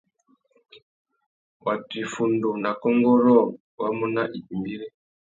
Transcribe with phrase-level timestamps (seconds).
[1.65, 3.43] Watu iffundu nà kônkô rôō
[3.79, 4.87] wá mú nà ipîmbîri.